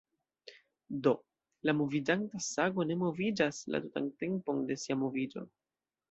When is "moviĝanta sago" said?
1.81-2.85